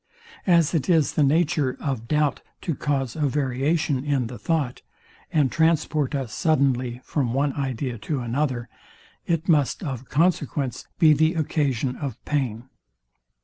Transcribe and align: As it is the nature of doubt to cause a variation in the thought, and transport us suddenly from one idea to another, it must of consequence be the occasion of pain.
As 0.47 0.73
it 0.73 0.89
is 0.89 1.11
the 1.13 1.21
nature 1.21 1.77
of 1.79 2.07
doubt 2.07 2.41
to 2.61 2.73
cause 2.73 3.15
a 3.15 3.27
variation 3.27 4.03
in 4.03 4.25
the 4.25 4.39
thought, 4.39 4.81
and 5.31 5.51
transport 5.51 6.15
us 6.15 6.33
suddenly 6.33 7.01
from 7.03 7.35
one 7.35 7.53
idea 7.53 7.99
to 7.99 8.19
another, 8.19 8.67
it 9.27 9.47
must 9.47 9.83
of 9.83 10.09
consequence 10.09 10.87
be 10.97 11.13
the 11.13 11.35
occasion 11.35 11.95
of 11.97 12.17
pain. 12.25 12.67